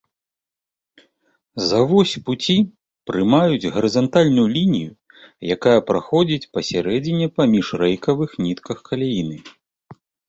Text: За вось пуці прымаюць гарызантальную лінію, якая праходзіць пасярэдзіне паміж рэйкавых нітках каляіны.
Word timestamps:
За 1.69 1.79
вось 1.91 2.13
пуці 2.29 2.55
прымаюць 3.09 3.69
гарызантальную 3.75 4.45
лінію, 4.55 4.91
якая 5.57 5.75
праходзіць 5.91 6.49
пасярэдзіне 6.59 7.27
паміж 7.41 7.65
рэйкавых 7.83 8.31
нітках 8.47 8.77
каляіны. 8.89 9.37